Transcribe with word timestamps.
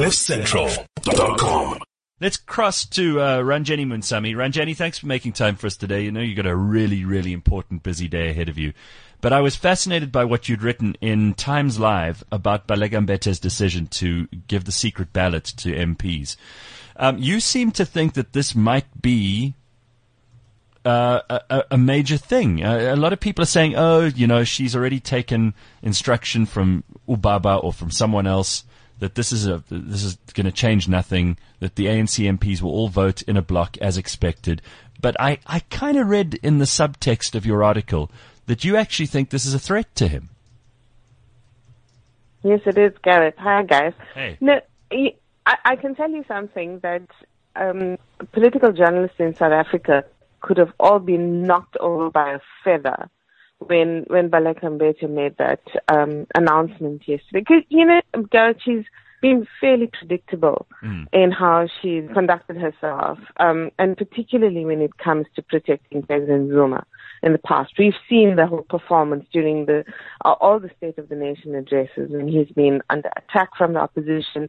CliffCentral.com. 0.00 1.78
Let's 2.22 2.38
cross 2.38 2.86
to 2.86 3.20
uh, 3.20 3.40
Ranjeni 3.40 3.86
Munusamy. 3.86 4.34
Ranjeni, 4.34 4.74
thanks 4.74 4.98
for 4.98 5.06
making 5.06 5.34
time 5.34 5.56
for 5.56 5.66
us 5.66 5.76
today. 5.76 6.04
You 6.04 6.10
know 6.10 6.22
you've 6.22 6.38
got 6.38 6.46
a 6.46 6.56
really, 6.56 7.04
really 7.04 7.34
important, 7.34 7.82
busy 7.82 8.08
day 8.08 8.30
ahead 8.30 8.48
of 8.48 8.56
you. 8.56 8.72
But 9.20 9.34
I 9.34 9.42
was 9.42 9.56
fascinated 9.56 10.10
by 10.10 10.24
what 10.24 10.48
you'd 10.48 10.62
written 10.62 10.96
in 11.02 11.34
Times 11.34 11.78
Live 11.78 12.24
about 12.32 12.66
Baleka 12.66 13.06
Mbete's 13.06 13.38
decision 13.38 13.88
to 13.88 14.26
give 14.48 14.64
the 14.64 14.72
secret 14.72 15.12
ballot 15.12 15.44
to 15.58 15.70
MPs. 15.74 16.36
Um, 16.96 17.18
you 17.18 17.38
seem 17.38 17.70
to 17.72 17.84
think 17.84 18.14
that 18.14 18.32
this 18.32 18.54
might 18.54 19.02
be 19.02 19.52
uh, 20.82 21.20
a, 21.28 21.64
a, 21.72 21.76
major 21.76 22.16
thing. 22.16 22.64
Uh, 22.64 22.94
a 22.94 22.96
lot 22.96 23.12
of 23.12 23.20
people 23.20 23.42
are 23.42 23.46
saying, 23.46 23.76
oh, 23.76 24.06
you 24.06 24.26
know, 24.26 24.44
she's 24.44 24.74
already 24.74 24.98
taken 24.98 25.52
instruction 25.82 26.46
from 26.46 26.84
Ubaba 27.06 27.62
or 27.62 27.70
from 27.70 27.90
someone 27.90 28.26
else 28.26 28.64
that 29.00 29.14
this 29.14 29.32
is 29.32 29.46
a 29.46 29.62
this 29.70 30.04
is 30.04 30.16
going 30.34 30.46
to 30.46 30.52
change 30.52 30.88
nothing. 30.88 31.36
That 31.58 31.74
the 31.74 31.86
ANC 31.86 32.38
MPs 32.38 32.62
will 32.62 32.70
all 32.70 32.88
vote 32.88 33.22
in 33.22 33.36
a 33.36 33.42
block 33.42 33.76
as 33.78 33.98
expected. 33.98 34.62
But 35.00 35.18
I, 35.18 35.38
I 35.46 35.60
kind 35.70 35.96
of 35.96 36.08
read 36.08 36.38
in 36.42 36.58
the 36.58 36.66
subtext 36.66 37.34
of 37.34 37.46
your 37.46 37.64
article 37.64 38.10
that 38.46 38.64
you 38.64 38.76
actually 38.76 39.06
think 39.06 39.30
this 39.30 39.46
is 39.46 39.54
a 39.54 39.58
threat 39.58 39.94
to 39.96 40.08
him. 40.08 40.28
Yes, 42.42 42.60
it 42.66 42.78
is, 42.78 42.92
Gareth. 43.02 43.34
Hi, 43.38 43.62
guys. 43.62 43.92
Hey. 44.14 44.36
No, 44.40 44.60
I, 44.92 45.56
I 45.64 45.76
can 45.76 45.94
tell 45.94 46.10
you 46.10 46.24
something 46.26 46.80
that 46.80 47.06
um, 47.56 47.98
political 48.32 48.72
journalists 48.72 49.18
in 49.18 49.34
South 49.34 49.52
Africa 49.52 50.04
could 50.40 50.56
have 50.56 50.72
all 50.78 50.98
been 50.98 51.42
knocked 51.42 51.76
over 51.78 52.10
by 52.10 52.34
a 52.34 52.40
feather 52.64 53.10
when 53.60 54.04
when 54.08 54.30
Mbete 54.30 55.08
made 55.08 55.36
that 55.38 55.60
um, 55.88 56.26
announcement 56.34 57.06
yesterday. 57.06 57.40
Because 57.40 57.62
you 57.68 57.84
know, 57.84 58.00
Gareth, 58.30 58.58
she's 58.64 58.84
been 59.20 59.46
fairly 59.60 59.86
predictable 59.86 60.66
mm. 60.82 61.06
in 61.12 61.30
how 61.30 61.68
she's 61.80 62.04
conducted 62.14 62.56
herself, 62.56 63.18
um, 63.38 63.70
and 63.78 63.96
particularly 63.96 64.64
when 64.64 64.80
it 64.80 64.96
comes 64.98 65.26
to 65.36 65.42
protecting 65.42 66.02
President 66.02 66.50
Zuma 66.50 66.86
in 67.22 67.32
the 67.32 67.38
past. 67.38 67.72
We've 67.78 67.94
seen 68.08 68.36
the 68.36 68.46
whole 68.46 68.62
performance 68.62 69.26
during 69.32 69.66
the 69.66 69.84
uh, 70.24 70.32
all 70.40 70.58
the 70.58 70.70
State 70.76 70.98
of 70.98 71.08
the 71.08 71.16
Nation 71.16 71.54
addresses 71.54 72.10
when 72.10 72.28
he's 72.28 72.48
been 72.48 72.82
under 72.90 73.10
attack 73.16 73.50
from 73.56 73.74
the 73.74 73.80
opposition. 73.80 74.48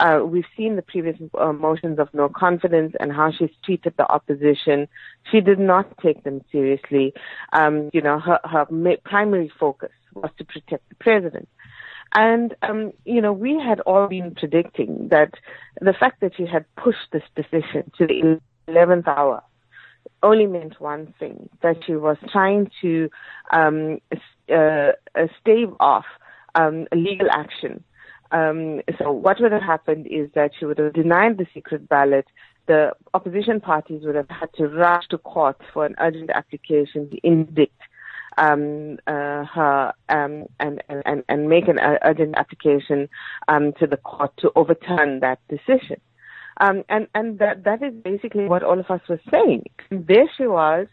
Uh, 0.00 0.20
we've 0.24 0.44
seen 0.56 0.76
the 0.76 0.82
previous 0.82 1.16
uh, 1.38 1.52
motions 1.52 1.98
of 1.98 2.08
no 2.12 2.28
confidence 2.28 2.94
and 3.00 3.12
how 3.12 3.30
she's 3.30 3.50
treated 3.64 3.94
the 3.96 4.10
opposition. 4.10 4.88
She 5.30 5.40
did 5.40 5.58
not 5.58 5.98
take 5.98 6.24
them 6.24 6.42
seriously. 6.50 7.14
Um, 7.52 7.90
you 7.92 8.00
know, 8.00 8.18
her, 8.18 8.38
her 8.44 8.66
primary 9.04 9.52
focus 9.58 9.90
was 10.14 10.30
to 10.38 10.44
protect 10.44 10.88
the 10.88 10.94
president. 10.96 11.48
And, 12.14 12.54
um, 12.62 12.92
you 13.04 13.22
know, 13.22 13.32
we 13.32 13.58
had 13.58 13.80
all 13.80 14.06
been 14.06 14.34
predicting 14.34 15.08
that 15.10 15.34
the 15.80 15.94
fact 15.94 16.20
that 16.20 16.36
she 16.36 16.44
had 16.44 16.66
pushed 16.76 17.10
this 17.10 17.22
decision 17.34 17.90
to 17.96 18.06
the 18.06 18.40
11th 18.68 19.08
hour 19.08 19.42
only 20.22 20.46
meant 20.46 20.80
one 20.80 21.14
thing, 21.18 21.48
that 21.62 21.76
she 21.86 21.94
was 21.94 22.16
trying 22.30 22.70
to 22.80 23.10
um, 23.52 23.98
uh, 24.48 24.54
uh, 24.54 25.26
stave 25.40 25.70
off 25.80 26.04
um, 26.54 26.86
legal 26.94 27.28
action. 27.30 27.82
Um, 28.30 28.80
so 28.98 29.12
what 29.12 29.40
would 29.40 29.52
have 29.52 29.62
happened 29.62 30.06
is 30.06 30.30
that 30.34 30.52
she 30.58 30.64
would 30.64 30.78
have 30.78 30.94
denied 30.94 31.38
the 31.38 31.46
secret 31.52 31.88
ballot. 31.88 32.26
The 32.66 32.92
opposition 33.12 33.60
parties 33.60 34.02
would 34.04 34.14
have 34.14 34.30
had 34.30 34.52
to 34.54 34.68
rush 34.68 35.06
to 35.08 35.18
court 35.18 35.60
for 35.72 35.84
an 35.84 35.94
urgent 35.98 36.30
application 36.30 37.10
to 37.10 37.18
indict 37.22 37.72
um, 38.38 38.98
uh, 39.06 39.44
her 39.44 39.92
um, 40.08 40.46
and, 40.58 40.82
and, 40.88 41.24
and 41.28 41.48
make 41.48 41.68
an 41.68 41.78
urgent 42.02 42.34
application 42.36 43.08
um, 43.48 43.72
to 43.74 43.86
the 43.86 43.98
court 43.98 44.32
to 44.38 44.50
overturn 44.56 45.20
that 45.20 45.38
decision. 45.48 46.00
Um, 46.62 46.84
and 46.88 47.08
and 47.16 47.40
that 47.40 47.64
that 47.64 47.82
is 47.82 47.92
basically 47.92 48.44
what 48.44 48.62
all 48.62 48.78
of 48.78 48.88
us 48.88 49.00
were 49.08 49.20
saying. 49.32 49.64
There 49.90 50.28
she 50.36 50.46
was, 50.46 50.86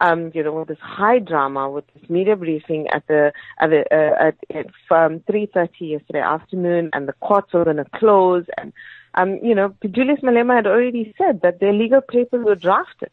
um, 0.00 0.30
you 0.32 0.44
know, 0.44 0.52
with 0.52 0.68
this 0.68 0.78
high 0.80 1.18
drama, 1.18 1.68
with 1.68 1.86
this 1.92 2.08
media 2.08 2.36
briefing 2.36 2.86
at 2.96 3.04
the 3.08 3.32
at 3.60 3.70
the 3.70 3.82
uh, 3.98 4.30
at, 4.58 4.66
from 4.86 5.20
three 5.28 5.46
thirty 5.46 5.86
yesterday 5.86 6.20
afternoon, 6.20 6.90
and 6.92 7.08
the 7.08 7.14
courts 7.14 7.52
were 7.52 7.64
going 7.64 7.82
to 7.84 7.90
close, 7.96 8.44
and 8.58 8.72
um, 9.14 9.40
you 9.42 9.56
know, 9.56 9.74
Julius 9.90 10.20
Malema 10.20 10.54
had 10.54 10.68
already 10.68 11.12
said 11.18 11.40
that 11.42 11.58
their 11.58 11.72
legal 11.72 12.00
papers 12.00 12.44
were 12.44 12.54
drafted. 12.54 13.10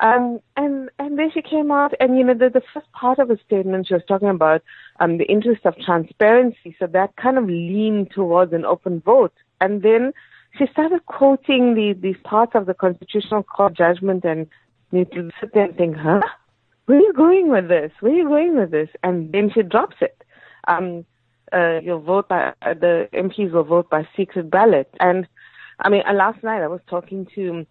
Um, 0.00 0.40
and 0.56 0.90
and 0.98 1.16
then 1.16 1.30
she 1.32 1.42
came 1.42 1.70
out, 1.70 1.92
and 2.00 2.18
you 2.18 2.24
know, 2.24 2.34
the, 2.34 2.48
the 2.48 2.62
first 2.74 2.90
part 2.90 3.20
of 3.20 3.28
her 3.28 3.38
statement 3.46 3.86
she 3.86 3.94
was 3.94 4.02
talking 4.08 4.30
about 4.30 4.62
um, 4.98 5.18
the 5.18 5.26
interest 5.26 5.64
of 5.64 5.76
transparency, 5.78 6.74
so 6.78 6.88
that 6.88 7.14
kind 7.16 7.38
of 7.38 7.44
leaned 7.46 8.10
towards 8.10 8.52
an 8.52 8.64
open 8.64 9.00
vote, 9.00 9.34
and 9.60 9.82
then 9.82 10.12
she 10.58 10.66
started 10.72 11.04
quoting 11.06 11.74
the, 11.74 11.94
these 12.00 12.16
parts 12.24 12.52
of 12.54 12.66
the 12.66 12.74
Constitutional 12.74 13.42
Court 13.42 13.74
judgment 13.76 14.24
and 14.24 14.46
you 14.92 15.06
sit 15.40 15.54
there 15.54 15.64
and 15.66 15.76
think, 15.76 15.96
huh? 15.96 16.20
Where 16.86 16.98
are 16.98 17.02
you 17.02 17.12
going 17.12 17.50
with 17.50 17.68
this? 17.68 17.92
Where 18.00 18.12
are 18.12 18.16
you 18.16 18.28
going 18.28 18.56
with 18.56 18.70
this? 18.72 18.88
And 19.04 19.32
then 19.32 19.50
she 19.54 19.62
drops 19.62 19.96
it. 20.00 20.24
Um, 20.66 21.04
uh, 21.52 21.80
you'll 21.82 22.00
vote 22.00 22.28
by, 22.28 22.52
uh, 22.62 22.74
the 22.74 23.08
MPs 23.12 23.52
will 23.52 23.64
vote 23.64 23.88
by 23.90 24.08
secret 24.16 24.50
ballot. 24.50 24.92
And 24.98 25.28
I 25.78 25.88
mean, 25.88 26.02
uh, 26.08 26.12
last 26.12 26.42
night 26.42 26.62
I 26.62 26.68
was 26.68 26.80
talking 26.88 27.26
to, 27.34 27.64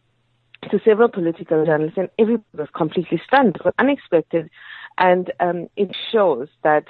to 0.69 0.79
several 0.85 1.09
political 1.09 1.65
journalists 1.65 1.97
and 1.97 2.09
everybody 2.17 2.43
was 2.57 2.69
completely 2.73 3.21
stunned. 3.25 3.57
It 3.57 3.65
was 3.65 3.73
unexpected. 3.77 4.49
And, 4.97 5.31
um, 5.39 5.69
it 5.75 5.95
shows 6.11 6.47
that, 6.63 6.85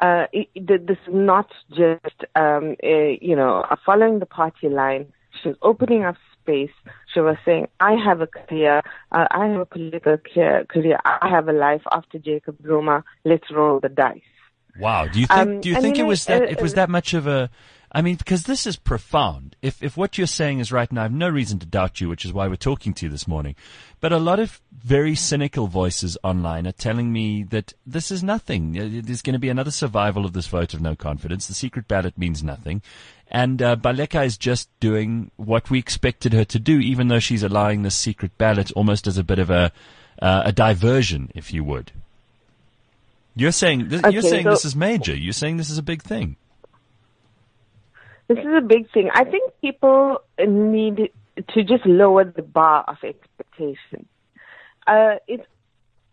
uh, 0.00 0.26
it, 0.32 0.48
this 0.54 0.98
is 1.06 1.14
not 1.14 1.50
just, 1.70 2.24
um, 2.34 2.76
a, 2.82 3.18
you 3.20 3.36
know, 3.36 3.64
following 3.84 4.18
the 4.18 4.26
party 4.26 4.68
line 4.68 5.06
she 5.42 5.48
was 5.48 5.58
opening 5.62 6.04
up 6.04 6.16
space. 6.40 6.70
She 7.12 7.20
was 7.20 7.36
saying, 7.44 7.68
I 7.80 7.92
have 7.94 8.20
a 8.20 8.26
career, 8.26 8.82
uh, 9.12 9.26
I 9.30 9.46
have 9.46 9.60
a 9.60 9.66
political 9.66 10.16
career, 10.18 10.98
I 11.04 11.28
have 11.28 11.48
a 11.48 11.52
life 11.52 11.82
after 11.92 12.18
Jacob 12.18 12.56
Zuma. 12.66 13.04
Let's 13.24 13.50
roll 13.50 13.80
the 13.80 13.88
dice. 13.88 14.20
Wow. 14.78 15.06
Do 15.06 15.20
you 15.20 15.26
think, 15.26 15.38
um, 15.38 15.60
do 15.60 15.68
you 15.68 15.80
think 15.80 15.98
it 15.98 16.04
was 16.04 16.24
that, 16.24 16.42
uh, 16.42 16.46
it 16.46 16.60
was 16.60 16.74
that 16.74 16.88
much 16.88 17.14
of 17.14 17.26
a, 17.26 17.50
I 17.94 18.00
mean, 18.00 18.16
because 18.16 18.44
this 18.44 18.66
is 18.66 18.76
profound. 18.76 19.54
If, 19.60 19.82
if 19.82 19.98
what 19.98 20.16
you're 20.16 20.26
saying 20.26 20.60
is 20.60 20.72
right, 20.72 20.88
and 20.88 20.98
I 20.98 21.02
have 21.02 21.12
no 21.12 21.28
reason 21.28 21.58
to 21.58 21.66
doubt 21.66 22.00
you, 22.00 22.08
which 22.08 22.24
is 22.24 22.32
why 22.32 22.48
we're 22.48 22.56
talking 22.56 22.94
to 22.94 23.06
you 23.06 23.10
this 23.12 23.28
morning, 23.28 23.54
but 24.00 24.12
a 24.12 24.18
lot 24.18 24.40
of 24.40 24.62
very 24.72 25.14
cynical 25.14 25.66
voices 25.66 26.16
online 26.24 26.66
are 26.66 26.72
telling 26.72 27.12
me 27.12 27.42
that 27.44 27.74
this 27.86 28.10
is 28.10 28.22
nothing. 28.22 28.72
There's 28.72 29.20
going 29.20 29.34
to 29.34 29.38
be 29.38 29.50
another 29.50 29.70
survival 29.70 30.24
of 30.24 30.32
this 30.32 30.46
vote 30.46 30.72
of 30.72 30.80
no 30.80 30.96
confidence. 30.96 31.46
The 31.46 31.54
secret 31.54 31.86
ballot 31.86 32.16
means 32.16 32.42
nothing. 32.42 32.80
And 33.30 33.60
uh, 33.60 33.76
Baleka 33.76 34.24
is 34.24 34.38
just 34.38 34.68
doing 34.80 35.30
what 35.36 35.70
we 35.70 35.78
expected 35.78 36.32
her 36.32 36.44
to 36.46 36.58
do, 36.58 36.80
even 36.80 37.08
though 37.08 37.18
she's 37.18 37.42
allowing 37.42 37.82
this 37.82 37.94
secret 37.94 38.36
ballot 38.38 38.72
almost 38.72 39.06
as 39.06 39.18
a 39.18 39.24
bit 39.24 39.38
of 39.38 39.50
a 39.50 39.70
uh, 40.20 40.42
a 40.46 40.52
diversion, 40.52 41.30
if 41.34 41.52
you 41.52 41.64
would. 41.64 41.90
You're 43.34 43.52
saying 43.52 43.88
this, 43.88 44.04
okay, 44.04 44.12
you're 44.12 44.22
saying 44.22 44.44
so 44.44 44.50
this 44.50 44.64
is 44.64 44.76
major. 44.76 45.14
You're 45.14 45.32
saying 45.32 45.56
this 45.56 45.70
is 45.70 45.78
a 45.78 45.82
big 45.82 46.02
thing. 46.02 46.36
This 48.28 48.38
is 48.38 48.52
a 48.56 48.60
big 48.60 48.90
thing. 48.92 49.10
I 49.12 49.24
think 49.24 49.52
people 49.60 50.18
need 50.38 51.10
to 51.54 51.64
just 51.64 51.84
lower 51.86 52.24
the 52.24 52.42
bar 52.42 52.84
of 52.86 52.96
expectation. 53.02 54.06
Uh, 54.86 55.16
it's 55.26 55.44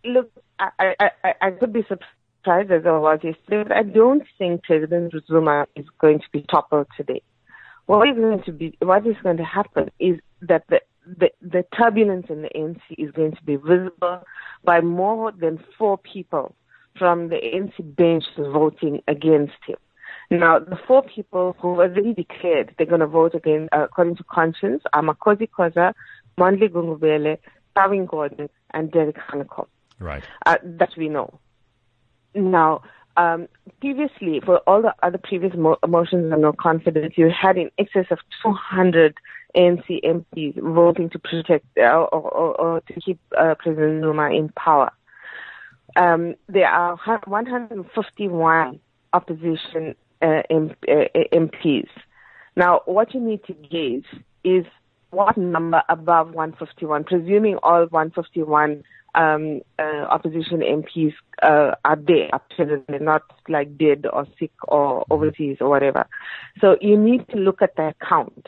look. 0.04 0.32
I, 0.60 0.96
I, 1.00 1.10
I, 1.24 1.34
I 1.42 1.52
could 1.52 1.72
be 1.72 1.84
surprised 1.84 2.72
as 2.72 2.86
I 2.86 2.98
was 2.98 3.20
yesterday, 3.24 3.64
but 3.64 3.72
I 3.72 3.84
don't 3.84 4.24
think 4.38 4.64
President 4.64 5.14
Zuma 5.28 5.68
is 5.76 5.86
going 6.00 6.20
to 6.20 6.26
be 6.32 6.46
toppled 6.50 6.88
today. 6.98 7.22
What 7.86 8.08
is 8.08 8.16
going 8.16 8.44
to 8.44 8.52
be, 8.52 8.78
what 8.82 9.06
is 9.08 9.16
going 9.24 9.38
to 9.38 9.44
happen 9.44 9.90
is 10.00 10.20
that 10.42 10.64
the, 10.70 10.82
the, 11.06 11.32
the 11.42 11.66
turbulence 11.76 12.28
in 12.30 12.44
the 12.44 12.50
ANC 12.50 12.82
is 12.98 13.12
going 13.12 13.32
to 13.32 13.44
be 13.44 13.56
visible 13.56 14.24
by 14.64 14.82
more 14.82 15.32
than 15.32 15.64
four 15.78 15.98
people 15.98 16.56
from 16.98 17.30
the 17.30 17.38
ANC 17.38 17.96
bench 17.96 18.26
voting 18.38 19.02
against 19.08 19.54
him. 19.66 19.78
Now, 20.32 20.60
the 20.60 20.78
four 20.88 21.02
people 21.04 21.56
who 21.60 21.80
have 21.80 21.92
already 21.92 22.14
declared 22.14 22.76
they're 22.78 22.86
going 22.86 23.00
to 23.00 23.08
vote 23.08 23.34
again, 23.34 23.68
uh, 23.72 23.86
according 23.86 24.16
to 24.18 24.24
conscience, 24.24 24.84
are 24.94 25.02
Makhosi 25.02 25.50
Khoza, 25.50 25.94
Mondli 26.40 26.70
Gungubele, 26.70 27.40
Pravin 27.76 28.06
Gordhan, 28.06 28.50
and 28.72 28.92
Derek 28.92 29.18
Hanekom. 29.18 29.66
Right. 29.98 30.24
Uh, 30.46 30.58
that 30.64 30.92
we 30.96 31.10
know. 31.10 31.40
Now, 32.36 32.84
um, 33.18 33.48
previously, 33.82 34.40
for 34.46 34.60
all 34.60 34.84
the 34.84 34.94
other 35.02 35.18
previous 35.18 35.54
mo- 35.56 35.80
motions 35.88 36.32
of 36.32 36.40
no 36.40 36.54
confidence, 36.54 37.16
you 37.18 37.30
had 37.30 37.58
in 37.58 37.72
excess 37.80 38.06
of 38.12 38.20
200 38.44 39.18
ANC 39.56 40.04
MPs 40.04 40.62
voting 40.62 41.10
to 41.10 41.18
protect 41.18 41.66
uh, 41.78 41.82
or, 41.82 42.22
or, 42.22 42.62
or, 42.62 42.82
to 42.82 43.02
keep 43.02 43.20
uh, 43.36 43.56
President 43.58 44.04
Zuma 44.04 44.30
in 44.30 44.50
power. 44.50 44.92
Um, 45.96 46.36
there 46.48 46.70
are 46.70 46.98
151 47.06 48.80
opposition 49.12 49.96
uh, 50.22 50.42
uh, 50.52 51.06
MPs. 51.34 51.88
Now, 52.56 52.82
what 52.86 53.14
you 53.14 53.22
need 53.22 53.44
to 53.46 53.54
gauge 53.54 54.06
is 54.44 54.66
what 55.12 55.38
number 55.38 55.82
above 55.90 56.28
151, 56.34 57.04
presuming 57.06 57.58
all 57.64 57.86
151 57.88 58.84
um, 59.16 59.62
uh, 59.80 60.06
opposition 60.10 60.60
MPs 60.60 61.14
uh, 61.42 61.76
are 61.84 61.96
there 61.96 62.30
they're 62.58 63.00
not 63.00 63.24
like 63.48 63.78
dead 63.78 64.06
or 64.12 64.28
sick 64.38 64.52
or 64.68 65.06
overseas 65.10 65.58
or 65.62 65.70
whatever. 65.70 66.06
So 66.62 66.78
you 66.82 66.98
need 66.98 67.28
to 67.30 67.38
look 67.38 67.62
at 67.62 67.76
that 67.78 67.96
count, 68.00 68.48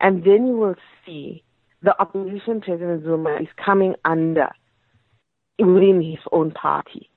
and 0.00 0.24
then 0.24 0.46
you 0.46 0.56
will 0.56 0.76
see 1.04 1.42
the 1.82 1.98
opposition 2.00 2.60
President 2.60 3.04
Zuma 3.04 3.36
is 3.36 3.48
coming 3.62 3.94
under 4.04 4.48
within 5.58 6.00
his 6.00 6.20
own 6.32 6.50
party. 6.50 7.10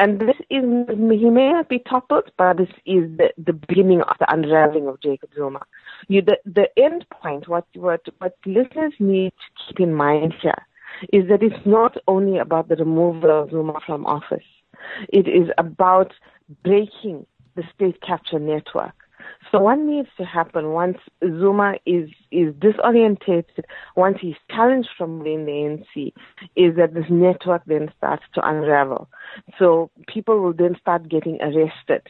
And 0.00 0.18
this 0.18 0.36
is, 0.48 0.64
he 0.88 1.28
may 1.28 1.52
not 1.52 1.68
be 1.68 1.78
toppled, 1.78 2.30
but 2.38 2.56
this 2.56 2.70
is 2.86 3.04
the, 3.18 3.28
the 3.36 3.52
beginning 3.52 4.00
of 4.00 4.16
the 4.18 4.32
unraveling 4.32 4.86
of 4.86 4.98
Jacob 5.02 5.28
Zuma. 5.36 5.60
You, 6.08 6.22
the, 6.22 6.38
the 6.46 6.68
end 6.82 7.04
point, 7.10 7.48
what, 7.48 7.66
what, 7.74 8.00
what 8.16 8.34
listeners 8.46 8.94
need 8.98 9.32
to 9.32 9.66
keep 9.66 9.78
in 9.78 9.92
mind 9.92 10.32
here 10.40 10.66
is 11.12 11.28
that 11.28 11.42
it's 11.42 11.66
not 11.66 11.98
only 12.08 12.38
about 12.38 12.68
the 12.68 12.76
removal 12.76 13.42
of 13.42 13.50
Zuma 13.50 13.74
from 13.84 14.06
office. 14.06 14.48
It 15.10 15.28
is 15.28 15.50
about 15.58 16.14
breaking 16.64 17.26
the 17.54 17.64
state 17.74 18.00
capture 18.00 18.38
network. 18.38 18.94
So 19.50 19.58
what 19.58 19.78
needs 19.78 20.08
to 20.16 20.24
happen 20.24 20.70
once 20.70 20.98
Zuma 21.22 21.74
is 21.84 22.08
is 22.30 22.54
disorientated, 22.54 23.64
once 23.96 24.18
he's 24.20 24.36
challenged 24.50 24.90
from 24.96 25.18
within 25.18 25.44
the 25.44 25.52
ANC, 25.52 26.12
is 26.54 26.76
that 26.76 26.94
this 26.94 27.06
network 27.10 27.62
then 27.66 27.90
starts 27.96 28.22
to 28.34 28.48
unravel. 28.48 29.08
So 29.58 29.90
people 30.06 30.40
will 30.40 30.52
then 30.52 30.76
start 30.80 31.08
getting 31.08 31.40
arrested. 31.40 32.02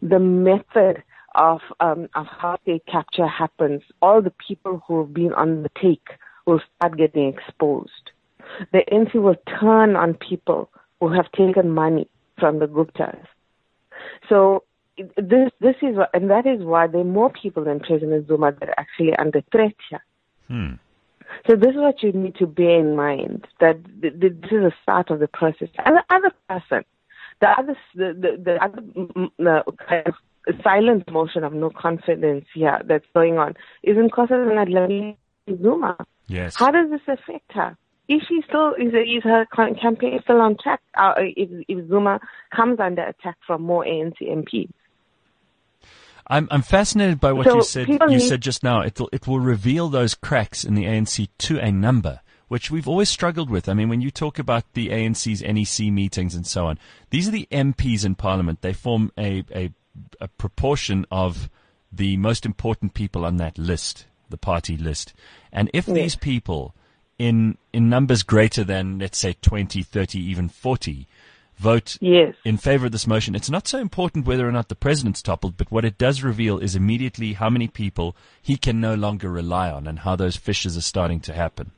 The 0.00 0.18
method 0.18 1.02
of 1.34 1.60
um, 1.80 2.08
of 2.14 2.26
how 2.26 2.58
state 2.62 2.86
capture 2.86 3.26
happens, 3.26 3.82
all 4.00 4.22
the 4.22 4.32
people 4.46 4.82
who 4.86 5.00
have 5.00 5.12
been 5.12 5.34
on 5.34 5.62
the 5.62 5.70
take 5.80 6.08
will 6.46 6.60
start 6.76 6.96
getting 6.96 7.28
exposed. 7.28 8.12
The 8.72 8.82
ANC 8.90 9.14
will 9.14 9.36
turn 9.60 9.94
on 9.94 10.14
people 10.14 10.70
who 11.00 11.12
have 11.12 11.30
taken 11.32 11.70
money 11.70 12.08
from 12.38 12.60
the 12.60 12.66
Guptas. 12.66 13.24
So 14.28 14.64
this 15.16 15.50
this 15.60 15.76
is 15.82 15.96
what, 15.96 16.10
and 16.14 16.30
that 16.30 16.46
is 16.46 16.62
why 16.62 16.86
there 16.86 17.00
are 17.00 17.04
more 17.04 17.30
people 17.30 17.64
than 17.64 17.80
President 17.80 18.26
Zuma 18.28 18.52
that 18.52 18.68
are 18.68 18.78
actually 18.78 19.14
under 19.16 19.42
threat 19.52 19.74
here. 19.90 20.04
Hmm. 20.48 20.74
So 21.46 21.56
this 21.56 21.70
is 21.70 21.76
what 21.76 22.02
you 22.02 22.12
need 22.12 22.36
to 22.36 22.46
bear 22.46 22.80
in 22.80 22.96
mind 22.96 23.46
that 23.60 23.76
th- 24.00 24.20
th- 24.20 24.32
this 24.40 24.52
is 24.52 24.62
the 24.62 24.72
start 24.82 25.10
of 25.10 25.20
the 25.20 25.28
process. 25.28 25.68
And 25.84 25.96
the 25.96 26.04
other 26.10 26.32
person, 26.48 26.84
the 27.40 27.48
other 27.48 27.76
the 27.94 28.14
the, 28.14 28.42
the 28.42 28.64
other 28.64 29.70
kind 29.88 30.06
of 30.06 30.14
silent 30.62 31.10
motion 31.10 31.44
of 31.44 31.52
no 31.52 31.70
confidence 31.70 32.46
here 32.54 32.80
that's 32.86 33.06
going 33.14 33.38
on 33.38 33.54
is 33.82 33.96
in 33.96 34.08
Nkosazana 34.08 35.16
Zuma. 35.62 35.96
Yes. 36.26 36.56
How 36.56 36.70
does 36.70 36.90
this 36.90 37.00
affect 37.06 37.52
her? 37.52 37.76
Is 38.08 38.22
she 38.26 38.40
still 38.48 38.72
is, 38.74 38.92
is 38.94 39.22
her 39.24 39.46
campaign 39.54 40.18
still 40.22 40.40
on 40.40 40.56
track? 40.62 40.80
Uh, 40.96 41.12
if, 41.18 41.50
if 41.68 41.88
Zuma 41.88 42.20
comes 42.54 42.80
under 42.80 43.02
attack 43.02 43.36
from 43.46 43.62
more 43.62 43.84
ANC 43.84 44.14
MPs? 44.22 44.70
I'm 46.28 46.48
I'm 46.50 46.62
fascinated 46.62 47.20
by 47.20 47.32
what 47.32 47.46
So 47.46 47.56
you 47.56 47.62
said. 47.62 47.88
You 47.88 47.98
need- 48.06 48.20
said 48.20 48.40
just 48.42 48.62
now. 48.62 48.80
It 48.82 48.98
will 49.00 49.08
it 49.12 49.26
will 49.26 49.40
reveal 49.40 49.88
those 49.88 50.14
cracks 50.14 50.64
in 50.64 50.74
the 50.74 50.84
ANC 50.84 51.28
to 51.38 51.58
a 51.58 51.72
number, 51.72 52.20
which 52.48 52.70
we've 52.70 52.88
always 52.88 53.08
struggled 53.08 53.50
with. 53.50 53.68
I 53.68 53.74
mean, 53.74 53.88
when 53.88 54.00
you 54.00 54.10
talk 54.10 54.38
about 54.38 54.64
the 54.74 54.88
ANC's 54.90 55.42
NEC 55.42 55.90
meetings 55.92 56.34
and 56.34 56.46
so 56.46 56.66
on, 56.66 56.78
these 57.10 57.26
are 57.28 57.32
the 57.32 57.48
MPs 57.50 58.04
in 58.04 58.14
Parliament. 58.14 58.60
They 58.60 58.72
form 58.74 59.10
a 59.18 59.44
a, 59.54 59.70
a 60.20 60.28
proportion 60.28 61.06
of 61.10 61.48
the 61.90 62.16
most 62.18 62.44
important 62.44 62.92
people 62.92 63.24
on 63.24 63.38
that 63.38 63.56
list, 63.56 64.06
the 64.28 64.36
party 64.36 64.76
list. 64.76 65.14
And 65.50 65.70
if 65.72 65.86
these 65.86 66.14
people, 66.16 66.74
in 67.18 67.56
in 67.72 67.88
numbers 67.88 68.22
greater 68.22 68.64
than 68.64 68.98
let's 68.98 69.16
say 69.18 69.34
20, 69.40 69.82
30, 69.82 70.18
even 70.20 70.50
40, 70.50 71.08
vote 71.58 71.98
Yes. 72.00 72.34
in 72.44 72.56
favor 72.56 72.86
of 72.86 72.92
this 72.92 73.06
motion, 73.06 73.34
it's 73.34 73.50
not 73.50 73.66
so 73.68 73.78
important 73.78 74.26
whether 74.26 74.48
or 74.48 74.52
not 74.52 74.68
the 74.68 74.74
president's 74.74 75.22
toppled, 75.22 75.56
but 75.56 75.70
what 75.70 75.84
it 75.84 75.98
does 75.98 76.22
reveal 76.22 76.58
is 76.58 76.74
immediately 76.76 77.34
how 77.34 77.50
many 77.50 77.68
people 77.68 78.16
he 78.40 78.56
can 78.56 78.80
no 78.80 78.94
longer 78.94 79.28
rely 79.30 79.70
on 79.70 79.86
and 79.86 80.00
how 80.00 80.16
those 80.16 80.36
fissures 80.36 80.76
are 80.76 80.82
starting 80.82 81.20
to 81.20 81.32
happen. 81.32 81.72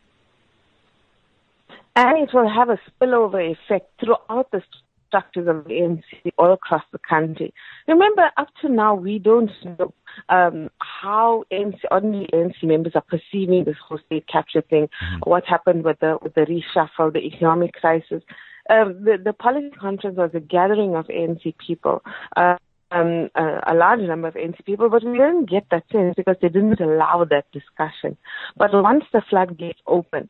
and 1.97 2.19
it 2.19 2.32
will 2.32 2.49
have 2.49 2.71
a 2.71 2.79
spillover 2.88 3.50
effect 3.53 3.91
throughout 4.00 4.49
the 4.53 4.62
structures 5.09 5.49
of 5.49 5.65
the 5.65 5.71
ANC 5.71 6.03
all 6.38 6.53
across 6.53 6.85
the 6.93 6.99
country. 6.99 7.53
Remember, 7.88 8.31
up 8.37 8.47
to 8.61 8.69
now, 8.69 8.94
we 8.94 9.19
don't 9.19 9.50
know 9.65 9.93
um, 10.29 10.71
how 10.79 11.44
ANC, 11.50 11.79
ordinary 11.91 12.29
ANC 12.33 12.62
members 12.62 12.93
are 12.94 13.03
perceiving 13.03 13.65
this 13.65 13.76
whole 13.87 13.99
state 14.06 14.25
capture 14.29 14.61
thing. 14.61 14.88
What 15.25 15.44
happened 15.47 15.83
with 15.85 15.99
the 15.99 16.17
with 16.23 16.35
the 16.35 16.43
reshuffle, 16.43 17.12
the 17.12 17.19
economic 17.21 17.73
crisis. 17.75 18.23
Um, 18.71 19.05
the 19.05 19.33
policy 19.33 19.71
conference 19.71 20.17
was 20.17 20.31
a 20.33 20.41
gathering 20.41 20.95
of 20.95 21.07
ANC 21.09 21.55
people. 21.59 22.03
Uh, 22.37 22.57
um, 22.93 23.29
a, 23.35 23.73
a 23.73 23.75
large 23.75 24.01
number 24.01 24.29
of 24.29 24.35
ANC 24.35 24.65
people, 24.65 24.89
but 24.89 25.05
we 25.05 25.13
didn't 25.13 25.49
get 25.49 25.65
that 25.71 25.85
sense 25.93 26.15
because 26.17 26.37
they 26.43 26.49
didn't 26.49 26.81
allow 26.81 27.25
that 27.31 27.47
discussion. 27.53 28.17
But 28.57 28.73
once 28.73 29.05
the 29.13 29.23
floodgates 29.29 29.81
open, 29.87 30.29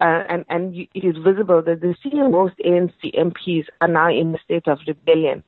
uh, 0.00 0.22
and, 0.28 0.44
and 0.48 0.74
it 0.74 1.04
is 1.04 1.16
visible 1.16 1.62
that 1.62 1.80
the 1.80 1.94
senior 2.02 2.28
most 2.28 2.54
ANC 2.64 2.92
MPs 3.04 3.66
are 3.80 3.88
now 3.88 4.08
in 4.08 4.34
a 4.34 4.38
state 4.38 4.68
of 4.68 4.78
rebellion, 4.86 5.42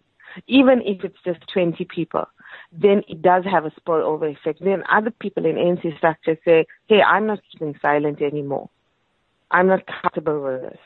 even 0.47 0.83
if 0.83 1.05
it's 1.05 1.19
just 1.25 1.41
20 1.53 1.85
people, 1.85 2.27
then 2.73 3.03
it 3.09 3.23
does 3.23 3.45
have 3.45 3.65
a 3.65 3.73
spillover 3.81 4.31
effect. 4.31 4.63
Then 4.63 4.83
other 4.91 5.11
people 5.11 5.47
in 5.47 5.57
ANC 5.57 5.97
structure 5.97 6.39
say, 6.45 6.67
hey, 6.87 7.01
I'm 7.03 7.27
not 7.27 7.41
keeping 7.51 7.79
silent 7.81 8.21
anymore. 8.21 8.69
I'm 9.51 9.69
not 9.69 9.83
comfortable 9.87 10.43
with 10.43 10.63
this. 10.63 10.79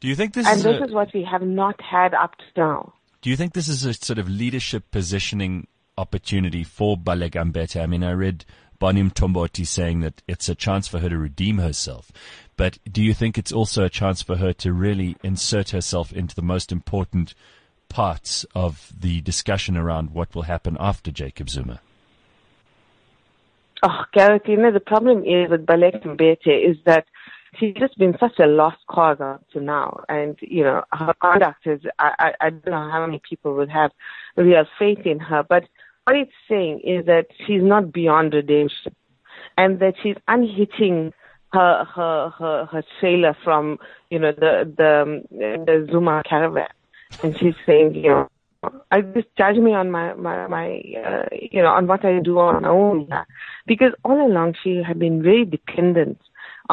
Do 0.00 0.08
you 0.08 0.14
think 0.14 0.34
this 0.34 0.46
And 0.46 0.56
is 0.58 0.62
this 0.64 0.80
a, 0.80 0.84
is 0.84 0.92
what 0.92 1.12
we 1.14 1.22
have 1.24 1.42
not 1.42 1.80
had 1.80 2.14
up 2.14 2.36
to 2.36 2.44
now. 2.56 2.92
do 3.22 3.30
you 3.30 3.36
think 3.36 3.52
this 3.52 3.68
is 3.68 3.84
a 3.84 3.92
sort 3.94 4.18
of 4.18 4.28
leadership 4.28 4.90
positioning 4.90 5.66
opportunity 5.98 6.64
for 6.64 6.96
Baleka 6.96 7.52
Mbete? 7.52 7.82
I 7.82 7.86
mean, 7.86 8.02
I 8.02 8.12
read 8.12 8.44
Barney 8.78 9.02
Mthombothi 9.02 9.66
saying 9.66 10.00
that 10.00 10.22
it's 10.26 10.48
a 10.48 10.54
chance 10.54 10.88
for 10.88 11.00
her 11.00 11.10
to 11.10 11.18
redeem 11.18 11.58
herself. 11.58 12.10
But 12.56 12.78
do 12.90 13.02
you 13.02 13.12
think 13.12 13.36
it's 13.36 13.52
also 13.52 13.84
a 13.84 13.90
chance 13.90 14.22
for 14.22 14.36
her 14.36 14.54
to 14.54 14.72
really 14.72 15.16
insert 15.22 15.70
herself 15.70 16.12
into 16.12 16.34
the 16.34 16.42
most 16.42 16.72
important 16.72 17.34
parts 17.90 18.46
of 18.54 18.92
the 18.98 19.20
discussion 19.20 19.76
around 19.76 20.10
what 20.10 20.34
will 20.34 20.42
happen 20.42 20.76
after 20.80 21.10
Jacob 21.10 21.50
Zuma? 21.50 21.80
Oh, 23.82 24.04
Gareth, 24.12 24.42
you 24.46 24.56
know, 24.58 24.70
the 24.70 24.80
problem 24.80 25.24
is 25.24 25.50
with 25.50 25.64
Baleka 25.66 26.04
Mbete 26.04 26.70
is 26.70 26.76
that 26.84 27.06
she's 27.58 27.74
just 27.74 27.98
been 27.98 28.16
such 28.18 28.38
a 28.38 28.46
lost 28.46 28.78
cause 28.88 29.18
up 29.20 29.44
to 29.52 29.60
now. 29.60 30.04
And, 30.08 30.38
you 30.40 30.64
know, 30.64 30.82
her 30.92 31.14
conduct 31.20 31.66
is, 31.66 31.80
I, 31.98 32.12
I, 32.18 32.46
I 32.46 32.50
don't 32.50 32.66
know 32.66 32.90
how 32.90 33.04
many 33.04 33.20
people 33.28 33.54
would 33.54 33.70
have 33.70 33.90
real 34.36 34.64
faith 34.78 35.04
in 35.04 35.18
her. 35.18 35.42
But 35.42 35.64
what 36.04 36.16
it's 36.16 36.32
saying 36.48 36.80
is 36.80 37.06
that 37.06 37.26
she's 37.46 37.62
not 37.62 37.92
beyond 37.92 38.34
redemption 38.34 38.94
and 39.56 39.80
that 39.80 39.94
she's 40.02 40.16
unhitching 40.28 41.12
her, 41.52 41.84
her, 41.84 42.30
her, 42.30 42.64
her 42.66 42.84
trailer 43.00 43.36
from, 43.42 43.78
you 44.10 44.18
know, 44.18 44.32
the, 44.32 44.72
the, 44.76 45.22
the 45.30 45.88
Zuma 45.90 46.22
caravan. 46.28 46.68
And 47.22 47.36
she's 47.38 47.54
saying, 47.66 47.94
you 47.96 48.08
know, 48.08 48.28
I 48.90 49.00
just 49.00 49.28
judge 49.38 49.56
me 49.56 49.72
on 49.72 49.90
my 49.90 50.12
my 50.14 50.46
my 50.46 50.82
uh, 51.04 51.24
you 51.32 51.62
know 51.62 51.68
on 51.68 51.86
what 51.86 52.04
I 52.04 52.20
do 52.20 52.38
on 52.38 52.62
my 52.62 52.68
own 52.68 53.08
because 53.66 53.92
all 54.04 54.26
along 54.26 54.54
she 54.62 54.82
had 54.86 54.98
been 54.98 55.22
very 55.22 55.46
dependent 55.46 56.20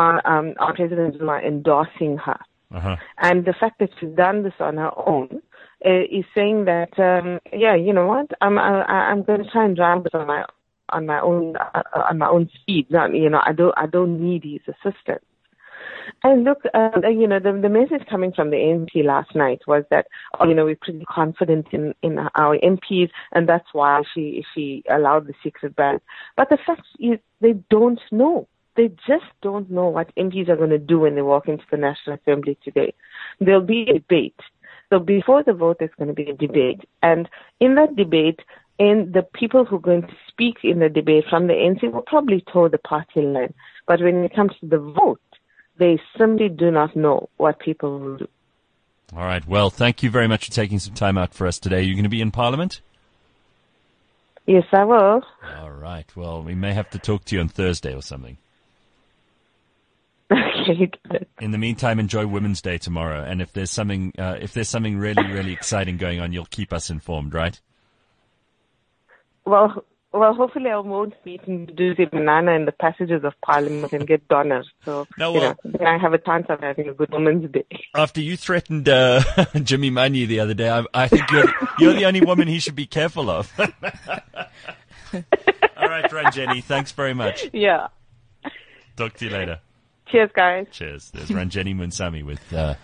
on 0.04 0.14
um 0.26 0.54
on 0.60 0.76
President 0.76 1.18
Zuma 1.18 1.38
endorsing 1.52 2.18
her 2.28 2.40
Uh-huh. 2.78 2.98
and 3.28 3.38
the 3.50 3.56
fact 3.62 3.76
that 3.80 3.92
she's 3.98 4.16
done 4.26 4.38
this 4.44 4.60
on 4.60 4.76
her 4.84 4.92
own 5.14 5.30
uh, 5.90 6.04
is 6.18 6.26
saying 6.36 6.60
that 6.74 6.94
um 7.10 7.28
yeah 7.66 7.76
you 7.86 7.94
know 7.98 8.08
what 8.14 8.28
I'm 8.46 8.56
I, 8.58 8.74
I'm 9.12 9.24
going 9.28 9.44
to 9.44 9.50
try 9.54 9.64
and 9.68 9.76
drive 9.82 10.04
this 10.04 10.16
on 10.22 10.28
my 10.34 10.42
on 10.96 11.06
my 11.14 11.20
own 11.30 11.56
uh, 11.78 11.84
on 12.10 12.18
my 12.24 12.30
own 12.36 12.46
speed 12.58 12.86
not 12.98 13.08
you 13.24 13.30
know 13.34 13.42
I 13.52 13.54
don't 13.60 13.76
I 13.84 13.88
don't 13.96 14.16
need 14.28 14.44
his 14.54 14.66
assistance 14.74 15.28
and 16.24 16.44
look, 16.44 16.60
uh, 16.74 16.90
you 17.04 17.28
know, 17.28 17.40
the, 17.40 17.60
the 17.62 17.70
message 17.70 18.08
coming 18.10 18.32
from 18.32 18.50
the 18.50 18.58
ANC 18.58 19.06
last 19.06 19.36
night 19.36 19.62
was 19.68 19.84
that, 19.92 20.08
oh, 20.40 20.48
you 20.48 20.54
know, 20.54 20.66
we're 20.66 20.76
pretty 20.76 21.06
confident 21.06 21.68
in, 21.72 21.94
in 22.02 22.18
our 22.36 22.58
MPs, 22.58 23.10
and 23.34 23.48
that's 23.48 23.68
why 23.74 24.02
she 24.14 24.44
she 24.54 24.84
allowed 24.90 25.28
the 25.28 25.34
secret 25.44 25.76
ballot. 25.76 26.04
But 26.36 26.50
the 26.50 26.58
fact 26.66 26.84
is, 27.00 27.20
they 27.42 27.54
don't 27.70 28.00
know. 28.12 28.48
They 28.78 28.90
just 29.08 29.26
don't 29.42 29.70
know 29.72 29.88
what 29.88 30.16
MPs 30.16 30.50
are 30.50 30.56
going 30.56 30.70
to 30.70 30.78
do 30.78 31.00
when 31.00 31.16
they 31.16 31.24
walk 31.24 31.48
into 31.48 31.64
the 31.72 31.78
National 31.78 32.18
Assembly 32.18 32.58
today. 32.64 32.94
There'll 33.42 33.62
be 33.62 33.82
a 33.90 33.94
debate. 33.94 34.40
So 34.90 35.00
before 35.00 35.44
the 35.44 35.54
vote, 35.54 35.78
there's 35.80 35.92
going 35.98 36.08
to 36.08 36.14
be 36.14 36.30
a 36.30 36.34
debate, 36.34 36.88
and 37.04 37.28
in 37.60 37.76
that 37.76 37.98
debate, 37.98 38.40
and 38.80 39.14
the 39.14 39.24
people 39.24 39.66
who 39.66 39.78
are 39.78 39.80
going 39.80 40.04
to 40.04 40.16
speak 40.30 40.58
in 40.64 40.80
the 40.80 40.88
debate 40.88 41.26
from 41.30 41.48
the 41.48 41.54
ANC 41.54 41.92
will 41.92 42.04
probably 42.04 42.44
toe 42.54 42.70
the 42.70 42.78
party 42.78 43.22
line. 43.22 43.54
But 43.88 44.02
when 44.02 44.24
it 44.24 44.36
comes 44.36 44.52
to 44.62 44.68
the 44.68 44.78
vote, 44.78 45.20
they 45.78 46.00
simply 46.18 46.48
do 46.48 46.72
not 46.72 46.96
know 46.96 47.30
what 47.38 47.60
people 47.60 48.00
will 48.00 48.18
do. 48.18 48.28
All 49.16 49.24
right. 49.24 49.46
Well, 49.48 49.70
thank 49.70 50.04
you 50.04 50.10
very 50.10 50.28
much 50.28 50.46
for 50.46 50.52
taking 50.52 50.80
some 50.80 50.94
time 50.94 51.18
out 51.18 51.34
for 51.34 51.48
us 51.48 51.60
today. 51.60 51.78
Are 51.78 51.82
You're 51.82 51.96
going 51.96 52.04
to 52.04 52.10
be 52.10 52.22
in 52.22 52.32
Parliament? 52.32 52.82
Yes, 54.46 54.66
I 54.72 54.84
will. 54.86 55.24
All 55.58 55.72
right. 55.72 56.06
Well, 56.16 56.44
we 56.44 56.56
may 56.56 56.74
have 56.74 56.90
to 56.92 57.00
talk 57.00 57.26
to 57.26 57.36
you 57.36 57.42
on 57.42 57.50
Thursday 57.50 57.94
or 57.94 58.02
something. 58.02 58.38
good. 61.10 61.28
In 61.40 61.52
the 61.52 61.58
meantime, 61.58 62.00
enjoy 62.00 62.26
Women's 62.28 62.62
Day 62.62 62.78
tomorrow, 62.78 63.24
and 63.24 63.42
if 63.42 63.54
there's 63.54 63.72
something, 63.72 64.14
uh, 64.18 64.38
if 64.40 64.54
there's 64.54 64.70
something 64.70 64.98
really, 64.98 65.26
really 65.32 65.54
exciting 65.54 65.98
going 65.98 66.20
on, 66.20 66.34
you'll 66.34 66.46
keep 66.46 66.74
us 66.74 66.90
informed, 66.90 67.34
right? 67.34 67.60
Well, 69.46 69.84
well, 70.14 70.34
hopefully 70.34 70.70
I 70.70 70.78
won't 70.78 71.14
meet 71.26 71.46
Mduduzi 71.46 72.12
Manana 72.12 72.54
in 72.54 72.66
the 72.66 72.72
passages 72.72 73.24
of 73.24 73.34
Parliament 73.42 73.94
and 73.94 74.08
get 74.08 74.28
donors. 74.28 74.68
So, 74.84 75.06
No, 75.18 75.34
you 75.34 75.40
know, 75.42 75.56
then 75.64 75.86
I 75.86 75.98
have 75.98 76.14
a 76.14 76.18
chance 76.18 76.48
of 76.50 76.62
having 76.62 76.90
a 76.90 76.94
good 76.94 77.12
Women's 77.12 77.52
Day. 77.52 77.66
After 77.94 78.22
you 78.22 78.36
threatened 78.38 78.90
uh, 78.90 79.22
Jimmy 79.64 79.92
Manyi 79.92 80.26
the 80.28 80.40
other 80.40 80.54
day, 80.54 80.70
I, 80.70 80.86
I 80.94 81.08
think 81.08 81.30
you're 81.32 81.46
you're 81.80 81.94
the 81.94 82.06
only 82.06 82.22
woman 82.22 82.48
he 82.48 82.60
should 82.60 82.76
be 82.76 82.88
careful 82.88 83.30
of. 83.30 83.52
All 83.60 83.64
right, 85.88 86.10
Ranjeni, 86.10 86.64
thanks 86.64 86.92
very 86.92 87.14
much. 87.14 87.50
yeah. 87.54 87.88
Talk 88.96 89.14
to 89.18 89.26
you 89.26 89.32
later. 89.32 89.60
Cheers, 90.12 90.32
guys. 90.34 90.68
Cheers. 90.72 91.12
There's 91.12 91.30
Ranjeni 91.30 91.76
Munusamy 91.76 92.24
with 92.24 92.54
uh, 92.54 92.76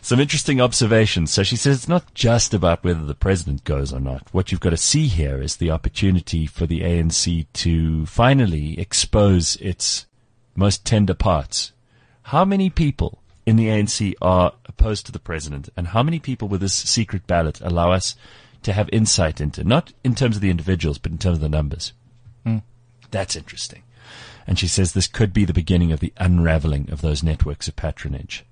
some 0.00 0.20
interesting 0.20 0.60
observations. 0.60 1.30
So 1.30 1.42
she 1.42 1.56
says 1.56 1.76
it's 1.76 1.88
not 1.88 2.14
just 2.14 2.54
about 2.54 2.82
whether 2.82 3.04
the 3.04 3.14
president 3.14 3.64
goes 3.64 3.92
or 3.92 4.00
not. 4.00 4.28
What 4.32 4.50
you've 4.50 4.60
got 4.60 4.70
to 4.70 4.76
see 4.76 5.08
here 5.08 5.42
is 5.42 5.56
the 5.56 5.70
opportunity 5.70 6.46
for 6.46 6.66
the 6.66 6.80
ANC 6.80 7.46
to 7.52 8.06
finally 8.06 8.78
expose 8.78 9.56
its 9.56 10.06
most 10.54 10.84
tender 10.84 11.14
parts. 11.14 11.72
How 12.22 12.44
many 12.44 12.70
people 12.70 13.22
in 13.46 13.56
the 13.56 13.66
ANC 13.66 14.14
are 14.20 14.52
opposed 14.66 15.06
to 15.06 15.12
the 15.12 15.18
president, 15.18 15.70
and 15.76 15.88
how 15.88 16.02
many 16.02 16.18
people 16.18 16.48
with 16.48 16.60
this 16.60 16.74
secret 16.74 17.26
ballot 17.26 17.60
allow 17.62 17.92
us 17.92 18.14
to 18.62 18.72
have 18.74 18.90
insight 18.92 19.40
into, 19.40 19.64
not 19.64 19.92
in 20.04 20.14
terms 20.14 20.36
of 20.36 20.42
the 20.42 20.50
individuals, 20.50 20.98
but 20.98 21.12
in 21.12 21.18
terms 21.18 21.38
of 21.38 21.40
the 21.40 21.48
numbers? 21.48 21.94
That's 23.10 23.36
interesting. 23.36 23.82
And 24.48 24.58
she 24.58 24.66
says 24.66 24.92
this 24.94 25.06
could 25.06 25.34
be 25.34 25.44
the 25.44 25.52
beginning 25.52 25.92
of 25.92 26.00
the 26.00 26.14
unraveling 26.16 26.88
of 26.90 27.02
those 27.02 27.22
networks 27.22 27.68
of 27.68 27.76
patronage. 27.76 28.46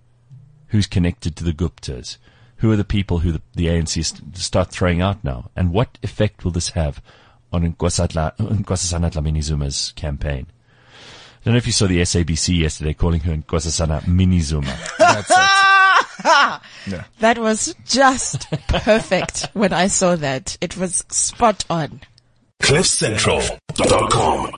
Who's 0.69 0.87
connected 0.87 1.35
to 1.37 1.45
the 1.45 1.55
Guptas? 1.55 2.19
Who 2.59 2.71
are 2.71 2.77
the 2.77 2.85
people 2.85 3.21
who 3.21 3.33
the, 3.33 3.41
the 3.55 3.69
ANC 3.69 4.05
st- 4.05 4.37
start 4.37 4.71
throwing 4.71 5.01
out 5.01 5.25
now? 5.25 5.51
And 5.57 5.73
what 5.73 5.97
effect 6.03 6.45
will 6.45 6.51
this 6.51 6.69
have 6.71 7.03
on 7.51 7.63
Nkosatla- 7.73 8.37
Nkosazana 8.37 9.11
Dlamini 9.11 9.43
Zuma's 9.43 9.95
campaign? 9.97 10.49
I 10.51 11.45
don't 11.47 11.55
know 11.55 11.59
if 11.59 11.67
you 11.67 11.73
saw 11.73 11.87
the 11.87 12.03
SABC 12.03 12.59
yesterday 12.59 12.93
calling 12.93 13.21
her 13.21 13.35
Nkosazana 13.35 14.07
Mini 14.07 14.41
Zuma. 14.41 14.77
That's 14.99 15.31
it. 15.31 15.37
That 17.21 17.39
was 17.39 17.75
just 17.87 18.51
perfect 18.69 19.49
when 19.55 19.73
I 19.73 19.87
saw 19.87 20.15
that. 20.17 20.59
It 20.61 20.77
was 20.77 21.05
spot 21.09 21.65
on. 21.71 22.03
CliffCentral.com 22.63 24.53